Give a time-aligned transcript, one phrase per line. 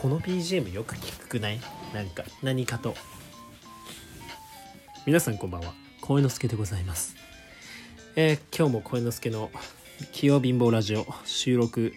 [0.00, 1.58] この BGM よく聞くない？
[1.92, 2.94] なんか何かと。
[5.06, 5.74] 皆さんこんばんは。
[6.00, 7.16] 声之助でございます。
[8.14, 9.50] えー、今日も声之助の
[10.12, 11.94] 器用貧乏ラジオ収録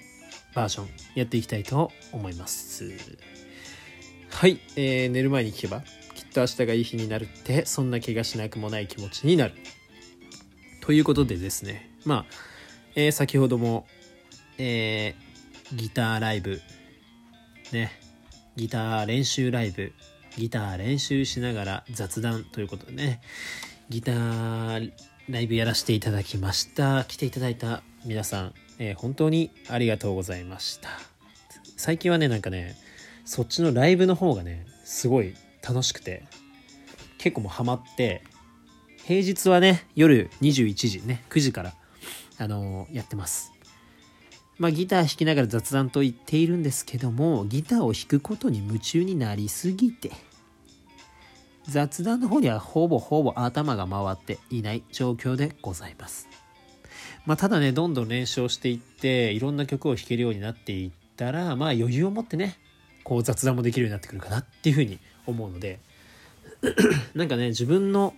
[0.56, 2.92] バージョンやっていきたいと思います。
[4.32, 5.82] はい、えー、寝る前に聞けば
[6.16, 9.54] きっと明日がいい日になるってそんな気がしなくもない気持ちになる。
[10.80, 12.26] ということでですねまあ、
[12.96, 13.86] えー、先ほども
[14.58, 16.62] えー、ギターライブ
[17.72, 18.01] ね
[18.56, 19.94] ギター練習ライブ
[20.38, 23.22] ギター練習しながら雑談ということでね
[23.90, 24.92] ギター
[25.30, 27.06] ライブやらせていただきました。
[27.06, 30.90] 来ていただいた皆さん、えー、本当にありがとうございました。
[31.78, 32.76] 最近はねなんかね
[33.26, 36.24] そっちのライブの方がねすごい楽しくて
[37.18, 38.24] 結構もうハマって
[39.06, 41.74] 平日はね夜21時ね9時から
[42.38, 43.52] あのー、やってます。
[44.62, 50.12] まあ、ギター弾きながら雑談と言っているんですけどもギターを弾くことに夢中になりすぎて
[51.68, 56.28] 雑談の方にはほぼほぼ頭が回っていない状況でございます。
[57.26, 62.58] まあ、ただね、どんどん練習をしていって、いろんな曲を弾けるようになっていったら、まあ余裕を持ってね、
[63.04, 65.80] こう雑談もできるようになってくるかなっていうふうに思うので、
[67.14, 68.16] なんかね、自分の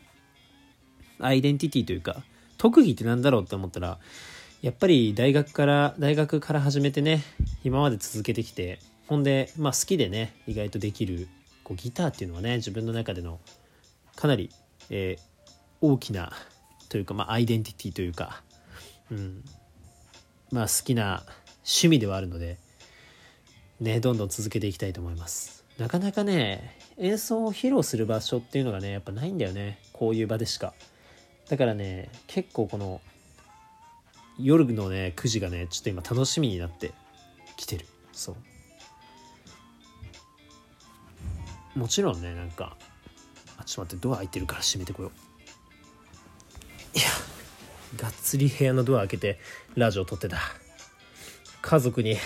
[1.20, 2.24] アイデンティティというか、
[2.58, 4.00] 特技って何だろうって思ったら、
[4.64, 7.22] やっぱり大学から、大学から始めてね、
[7.66, 11.28] 今まで続けてきて、ほんで、まあ好きでね、意外とできる、
[11.66, 13.42] こうギターっていうのはね、自分の中での
[14.16, 14.50] かなり、
[14.90, 16.32] えー、大きな
[16.88, 18.42] というか、まあアイデンティティというか、
[19.12, 19.44] うん、
[20.50, 21.24] まあ好きな
[21.66, 22.58] 趣味ではあるので、
[23.82, 25.66] ね、どんどん続けていきたいと思います。
[25.78, 29.80] なかなかね、演奏を披露する場所っていうのがね、やっぱないんだよね。
[29.92, 30.74] こういう場でしか。
[31.50, 33.02] だからね、結構この
[34.40, 36.94] 夜のね9時がねちょっと今楽しみになって
[37.58, 37.86] きてる。
[38.12, 38.36] そ
[41.76, 41.80] う。
[41.80, 42.78] もちろんねなんか
[43.58, 45.12] あちょっと待ってドア開いてるから閉めてこよ
[46.94, 46.98] う。
[46.98, 47.08] いや
[47.98, 49.40] がっつり部屋のドア開けて
[49.76, 50.38] ラジオ撮ってた。
[51.62, 52.18] 家族に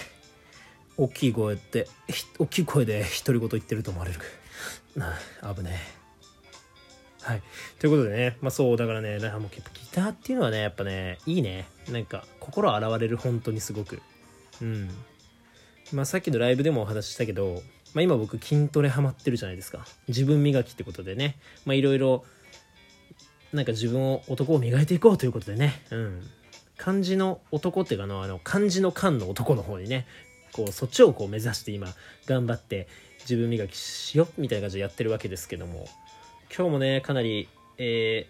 [0.97, 1.87] 大きい声って
[2.39, 4.19] 大きい声で独り言言ってると思われる。
[4.95, 5.13] な
[5.53, 5.96] 危ねえ。
[7.27, 7.41] はい。
[7.77, 9.61] ということでね、まあそう、だからね、なんかもうギ
[9.91, 11.65] ターっていうのはね、やっぱね、いいね。
[11.91, 14.01] なんか、心洗われる、本当にすごく。
[14.61, 14.89] うん。
[15.91, 17.61] まあさっきのライブでもお話ししたけど、
[17.93, 19.85] まあ今僕筋トレハマってるじゃないですか。
[20.07, 22.23] 自分磨きってことでね、まあいろいろ、
[23.51, 26.29] なんか自分を、男を磨いていこうということでね、うん。
[26.77, 30.07] 漢字の男っていうかの、あの、漢字の漢の男の方にね、
[30.53, 31.93] こう、そっちをこう目指して今、
[32.25, 32.87] 頑張って
[33.19, 35.89] 自分磨きしようみたいな感じでやってるわけですけども、
[36.55, 38.27] 今日もね、かなり、え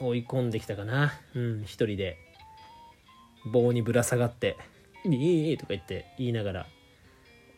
[0.00, 1.12] ー、追い込んできたかな。
[1.34, 2.18] うん、一人で。
[3.46, 4.56] 棒にぶら下がって、
[5.04, 6.66] いいとか言って言いながら、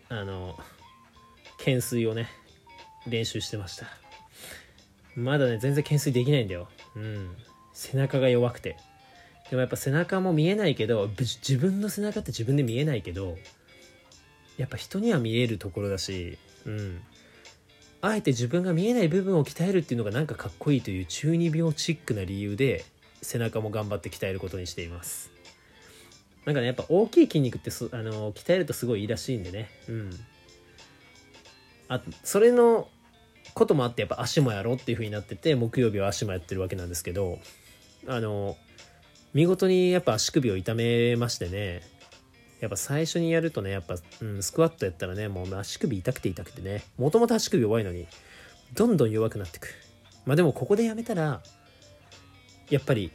[0.08, 0.58] あの、
[1.58, 2.28] 懸垂をね、
[3.06, 3.86] 練習してました。
[5.14, 6.68] まだね、全然懸垂できないんだよ。
[6.96, 7.36] うん。
[7.72, 8.76] 背中が弱くて。
[9.50, 13.38] でもやっぱ背中も見えないけど、自分の背中って自分で見えないけど、
[14.56, 17.00] やっぱ人には見えるところだし、うん。
[18.00, 22.84] あえて自分が見えない部分を鍛えるっていうのがなんかかっこいいという中二病チックな理由で
[23.22, 25.30] 背中も頑張って鍛えることにしています。
[26.44, 29.70] なんかねやっぱ大きい筋肉ってあの鍛えるとすごいいいらしいんでね。
[29.88, 30.10] うん。
[31.88, 32.88] あそれの
[33.54, 37.38] こともあってやっぱ足もやろうっていう風になってて木曜日は足もやってるわけなんですけど
[38.06, 38.56] あの
[39.34, 41.82] 見事にやっぱ足首を痛めましてね。
[42.60, 48.06] やっぱ最初にやるとね、やっぱ、うん、スクワットやったらね、もう足首痛くて痛くてね、もともと足首弱いのに、
[48.74, 49.68] どんどん弱くなってく。
[50.24, 51.42] まあでもここでやめたら、
[52.70, 53.12] やっぱり、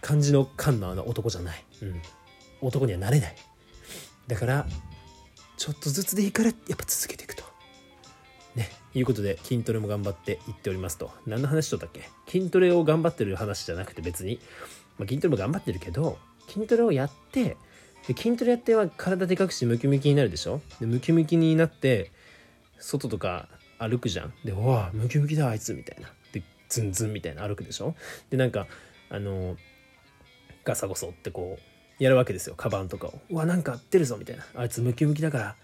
[0.00, 1.64] 漢字の漢のあの男じゃない。
[1.82, 2.02] うん。
[2.60, 3.36] 男にはなれない。
[4.26, 4.66] だから、
[5.56, 7.44] ちょっとずつでいいから、やっぱ続けていくと。
[8.54, 8.70] ね。
[8.94, 11.10] いうことで、筋トレも頑張っていっておりますと。
[11.26, 12.08] 何の話しとったっけ？
[12.26, 14.40] 筋トレを頑張ってる話じゃなくて別に、
[14.98, 16.18] まあ、筋トレも頑張ってるけど、
[16.48, 17.56] 筋トレをやって、
[18.08, 20.60] で筋トレやっては体でかくしムキムキになるでしょ？
[20.80, 22.10] でムキムキになって
[22.80, 24.32] 外とか歩くじゃん？
[24.44, 26.10] で「うわムキムキだあいつ」みたいな。
[26.32, 27.94] でズンズンみたいな歩くでしょ？
[28.30, 28.66] でなんか
[29.10, 29.56] あの
[30.64, 35.56] ガサゴソってこうやるわけですよカバンとかを「うわなんか合ってるぞ」みたいな「あいつムキムキだから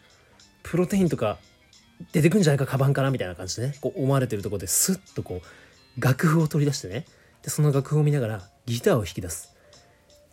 [0.62, 1.38] プロテインとか
[2.12, 3.74] 出てくんじゃないかカバンから」みたいな感じでね。
[3.80, 7.06] こう思われてるとこでスッとこう楽譜を取り出してね。
[7.42, 9.53] でその楽譜を見ながらギターを弾き出す。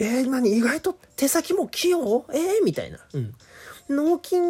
[0.01, 0.57] えー、何？
[0.57, 2.25] 意外と手先も器用？
[2.33, 2.98] えー、みたいな。
[3.13, 3.36] うん。
[3.89, 4.42] 脳筋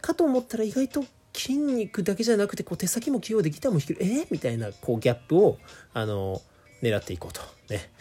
[0.00, 1.04] かと思ったら意外と
[1.34, 5.58] 筋肉だけじゃなくてこう手先も器用でギターも弾けるえー、みたいなこうギャップを
[5.92, 6.40] あの
[6.82, 7.42] 狙っていこうと。
[7.68, 7.92] ね。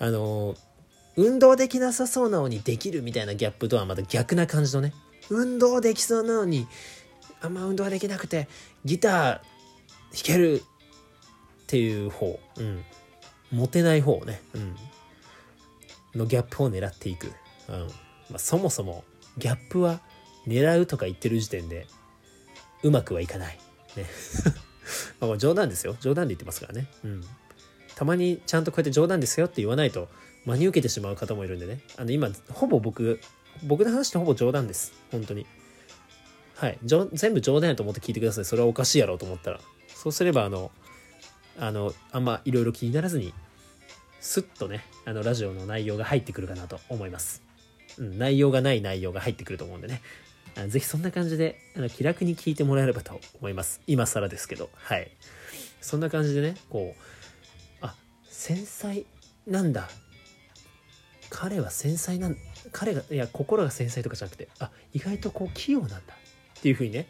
[0.00, 0.56] あの
[1.16, 4.92] 運動できなさそうなのにできるみたいなギャップとはまた逆な感じのね。
[5.28, 6.66] 運動できそうなのに
[7.40, 8.48] あんま運動ができなくて
[8.84, 9.42] ギター弾
[10.24, 10.62] けるっ
[11.68, 12.84] ていう方、うん、
[13.52, 14.76] モテない方ね、うん、
[16.14, 17.32] のギャップを狙っていく、
[17.68, 17.74] うん。
[18.30, 19.04] まあ、そもそも
[19.38, 20.00] ギャップは
[20.46, 21.86] 狙うとか言ってる時点で
[22.82, 23.58] うまくはいかない。
[23.96, 24.06] ね。
[25.20, 25.96] まあ冗談ですよ。
[26.00, 26.86] 冗談で言ってますからね。
[27.04, 27.24] うん、
[27.94, 30.08] たまにちゃんとこうやって冗談ですよって言わないと
[30.46, 31.80] 真に受けてしまう方もいるんでね。
[31.96, 33.20] あの今ほぼ僕
[33.64, 34.92] 僕の話ってほぼ冗談です。
[35.10, 35.46] 本当に。
[36.56, 36.78] はい。
[36.82, 38.44] 全部冗談やと思って聞いてください。
[38.44, 39.60] それはおかしいやろうと思ったら。
[39.94, 40.70] そうすればあの
[41.58, 43.34] あのあんまいろいろ気にならずに
[44.20, 47.42] スッとねあのラジオの内容が入ってくるかなと思います、
[47.98, 50.02] うん、内容がない内容が入ってくると思うんでね。
[50.68, 53.80] ぜひそんな感じであの気楽に聞いてもらえればと思います。
[53.86, 54.68] 今更ですけど。
[54.74, 55.10] はい。
[55.80, 57.94] そんな感じでねこうあ
[58.24, 59.04] 繊細
[59.46, 59.88] なんだ。
[61.30, 62.36] 彼は繊細なん
[62.72, 65.98] 彼がいや心が繊細とかじゃなくてあ意外とこう器用なんだ。
[65.98, 67.06] っていうふうにね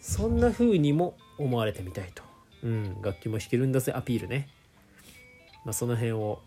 [0.00, 2.22] そんな風にも思われてみたいと、
[2.62, 4.48] うん、楽器も弾けるんだぜアピールね、
[5.64, 6.40] まあ、その辺を、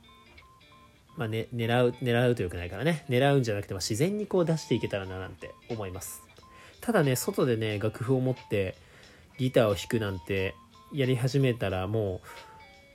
[1.18, 3.06] まあね、狙う狙うというかないからね。
[3.10, 6.22] 狙うんじゃなくて、ま、自然にこう出していけたらななんて思います。
[6.80, 8.76] ただね外でね楽譜を持って
[9.38, 10.56] ギターを弾くなんて
[10.94, 12.22] やり始めたらも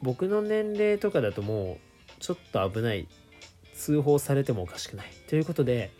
[0.00, 1.78] う僕の年齢とかだとも
[2.18, 3.08] うちょっと危ない。
[3.76, 5.06] 通報されてもおかしくない。
[5.28, 5.90] ということで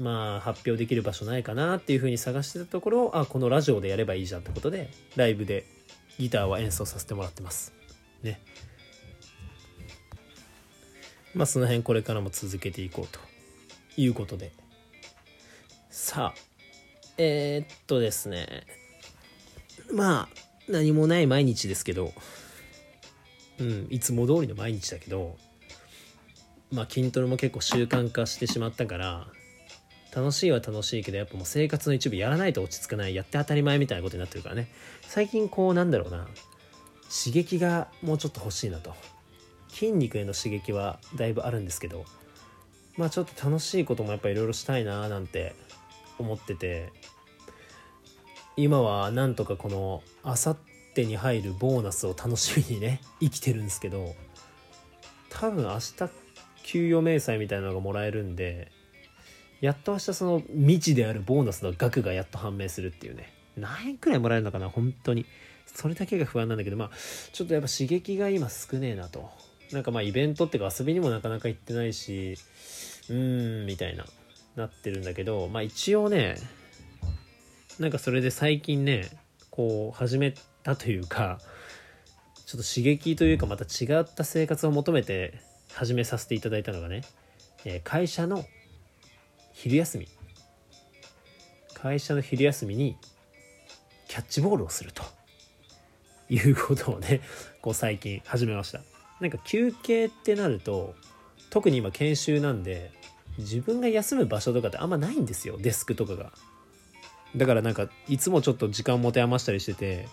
[0.00, 5.66] まあ発表できる場所ないかなっていうふうに探してたところあこのラジオでやればいいじゃんってことでライブで
[6.18, 7.72] ギターは演奏させてもらってます。
[8.22, 8.40] ね。
[11.34, 13.20] まあその辺これからも続けていこうと
[13.96, 14.52] いうことで。
[15.90, 16.40] さあ
[17.18, 18.66] えー、っとですね。
[19.92, 20.28] まあ
[20.68, 22.12] 何もない毎日ですけど。
[23.58, 25.36] うんいつも通りの毎日だけど。
[26.72, 29.26] まあ、筋トレも結構習慣化してしまったから
[30.14, 34.68] 楽しいは楽しいけどやっぱもう生活の一部やらないと落ち着かないやって当たり前みたいなことになってるからね。
[35.02, 36.28] 最近こうなんだろうな。
[37.24, 38.94] 刺激がもうちょっと欲しいなと。
[39.70, 42.04] 筋肉への刺激はだいぶあるんですけど
[42.96, 45.54] まあちょっと楽しいこともやっぱいろいろしたいななんて
[46.18, 46.92] 思ってて
[48.56, 50.56] 今はなんとかこのあさっ
[50.94, 54.14] てに入るボーナスを楽しみにね 生きてるんですけど
[55.30, 55.94] 多分明日
[56.62, 58.70] 給与明細みたいなのがもらえるんで
[59.60, 63.32] やっと明日その未知であるボーナスの額がやっと判明するっていうね。
[63.56, 65.26] 何円くらいもらえるのかな本当に。
[65.66, 66.90] それだけが不安なんだけどまあ
[67.32, 69.30] ちょっとやっぱ刺激が今少ねえなと。
[69.72, 72.36] なんかまあイベントっていうか遊びにもなかなか行ってないし
[73.08, 74.04] うーんみたいな
[74.56, 76.36] なってるんだけどまあ一応ね
[77.78, 79.08] なんかそれで最近ね
[79.50, 81.38] こう始めたというか
[82.46, 85.40] ちょっと刺激というかまた違った生活を求めて
[85.72, 87.02] 始めさせていただいたのがね、
[87.64, 88.44] え会社の
[89.52, 90.08] 昼休み。
[91.74, 92.96] 会社の昼休みに
[94.08, 95.02] キャッチボールをすると
[96.28, 97.20] いうことをね
[97.62, 98.99] こう最近始めました。
[99.20, 100.94] なんか休憩ってなると
[101.50, 102.90] 特に今研修なんで
[103.38, 105.56] 自分が休む場所とかってあんまないんですよ。
[105.58, 106.32] デスクとかが。
[107.36, 110.08] だからなんかいつもちょっと時間持て余したりしてて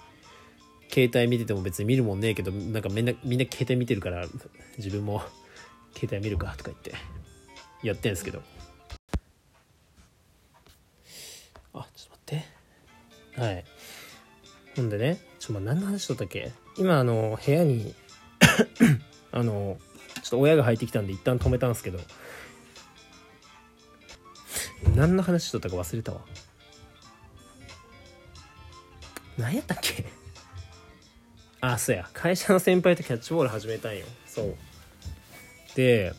[0.90, 4.28] 携帯見てても別に見るもんねえけどなんかみんなみんな携帯見てるから
[4.78, 5.22] 自分も
[5.96, 6.94] 携帯見るかとか言って
[7.84, 8.42] やってんですけど。
[11.74, 12.44] あちょっと待っ
[13.36, 13.42] て。
[13.42, 13.66] はい。
[14.76, 16.52] ほんでねちょっと何の話しとったっけ？
[16.78, 17.96] 今あの部屋に
[19.32, 19.78] あの
[20.16, 22.00] ちょっと親が入ってきたんで一旦止めたんですけど。
[24.96, 26.22] 何の話しとったか忘れたわ。
[29.38, 30.06] 何やったっけ？
[31.62, 32.10] あそうや。
[32.14, 34.06] 会社の先輩とキャッチボール始めたんよ。
[34.26, 34.56] そう。
[35.76, 36.14] で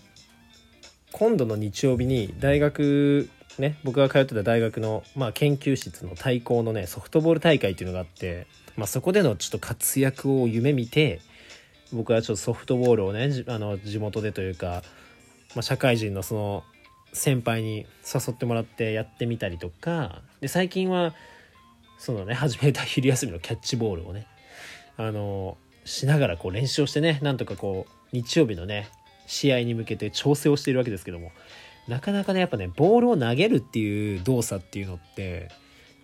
[1.12, 3.28] 今度の日曜日に大学
[3.58, 11.20] ね僕が通ってた大学の、まあ、研究室の対抗のねソフトボール大会っていうのがあって、まあ、そこでのちょっと活躍を夢見て
[11.92, 14.82] 僕はちょっとソフトボールをねあの地元でというか、
[15.54, 16.64] まあ、社会人のその
[17.12, 21.14] 先輩に誘ってもらってやってみたりとかで最近は
[21.98, 24.26] そのね始めた昼休みのキャッチボールをね
[24.96, 28.90] あのしながらこう練習をしてねなんとかこう日曜日のね
[29.26, 31.32] 試合に向けて調整をしているわけですけども
[31.86, 35.48] なかなかねやっぱねボールを投げるっていう動作っていうのって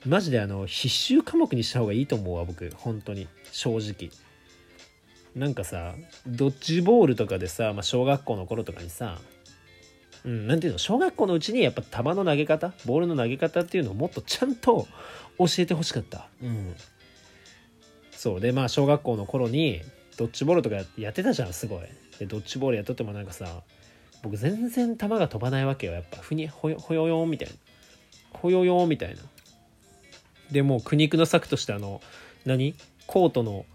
[0.06, 2.70] マジであの必修科目にした方がいいと思うわ僕。
[2.76, 3.26] 本当に。
[3.52, 4.10] 正直。
[5.34, 5.94] なんかさ
[6.26, 9.18] ドッジボールとかでさ、まあ、小学校の頃とかにさ
[10.24, 14.88] うん、なんていうの小学校のうちにやっぱ球の投げ方ボールの投げ方っていうのをもっとちゃんと
[15.38, 16.28] 教えてほしかった。
[16.42, 16.74] うん。
[18.12, 19.82] そうでまあ小学校の頃に
[20.16, 21.80] ドッジボールとかやってたじゃんすごい。
[22.18, 23.62] でドッジボールやっとってもなんかさ
[24.22, 27.54] 僕全然球が飛ばないわけよやっぱふにほよほよよみたいな
[28.30, 29.20] ほよよみたいな
[30.50, 32.00] でもう苦肉の策としてあの
[32.46, 32.74] 何？
[33.06, 33.66] コートの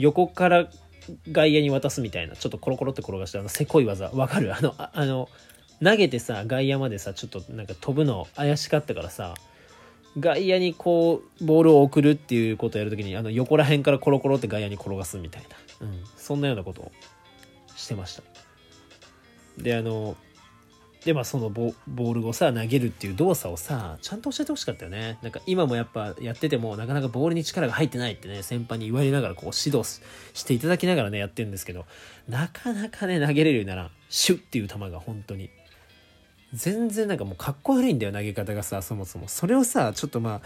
[0.00, 0.68] 横から
[1.30, 4.10] 外野に渡すみたいなちょっとコロコロって転がしてあのせこい技。
[4.10, 4.54] わかる？
[4.56, 5.28] あのああの
[5.82, 9.34] 投げてさ外野までさちょっとなんか飛ぶの怪しかったからさ
[10.18, 15.42] 外野にこうボールを送るっていうことをやるときにあの横ら辺からコロコロって外野に転がすみたい
[15.80, 16.92] な、うん、そんなようなことを
[17.76, 18.22] してました。
[19.58, 20.16] であの
[21.04, 25.18] でまあそのボボールをさ投げるっていう動作をさちゃんと教えてほしかったよね。
[25.22, 29.88] なんか今もやっぱやっててもなかなかボールに力が入ってないってね先輩に言われながらこう指導
[30.34, 31.86] していただきながらねやってるんですけど
[32.28, 33.90] なかなかね投げれるようにならん。
[34.10, 35.50] シュッっていう球が本当に。
[36.52, 39.28] 全然なんかもうかっこ悪いんだよ投げ方がさそもそも。
[39.28, 40.42] それをさちょっとま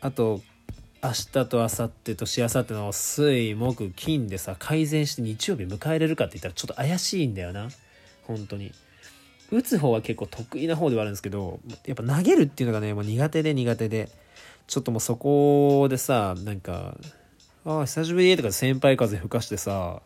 [0.00, 0.40] ああと
[1.02, 7.68] 明日と明後日としあさっての水木金でさ改善して日曜日迎えれるかって言ったらちょっと怪しいんだよな。
[8.24, 8.72] 本当に。
[9.50, 14.10] 打つ方は結構得意な方ではあるんですけどやっぱ投げるっていうのがねもう苦手で苦手で
[14.66, 16.96] ちょっともうそこでさなんか
[17.64, 20.02] 「ああ久しぶり」とか先輩風吹かしてさ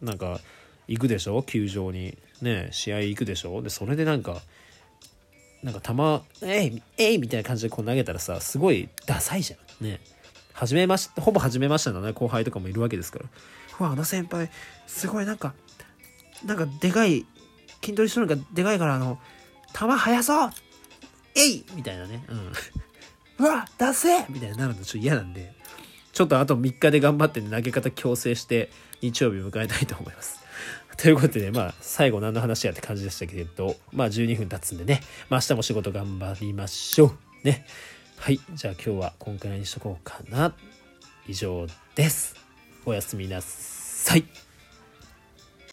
[0.00, 0.40] なんか
[0.88, 1.42] 行くでしょ？
[1.42, 2.16] 球場に。
[2.40, 3.60] ね試合行くでしょ？
[3.60, 4.40] でそれでなんか
[5.62, 9.84] なんか球「えいえい!」みたいな感じでこう投げたらさすごいダサいじゃん。
[9.84, 10.00] ね。
[10.54, 13.26] 初めましほぼ初めましてのね後輩とかもいるわけですから。
[13.78, 14.50] うわあの先輩
[14.86, 15.52] すごいなんか
[16.46, 17.26] なんかでかい
[17.82, 19.18] 筋トレしてるのがでかいからあの
[19.72, 20.50] 球速そう
[21.34, 22.52] えいみたいなねうん
[23.46, 25.54] うわ出せみたいになるのちょっと嫌なんで
[26.12, 28.70] ちょっとあと3日で頑張って、ね、投げ方強制して
[29.00, 30.40] 日曜日迎えたいと思います
[30.96, 37.46] ということで、まあ、最後何の話やって感じでしたけれど、まあ、12分経つんでね、まあ、明日も仕事頑張りましょう。
[37.46, 37.64] ね。
[38.18, 38.40] はい。
[38.52, 40.54] じゃあ今日はこんくらいにしとこうかな。
[41.26, 42.34] 以上です。
[42.84, 44.49] おやすみなさい。